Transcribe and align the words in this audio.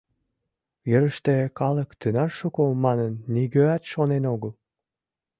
Йырыште 0.91 1.35
калык 1.59 1.89
тынар 1.99 2.29
шуко 2.39 2.63
манын 2.83 3.13
нигӧат 3.33 3.83
шонен 3.91 4.23
огыл. 4.33 4.51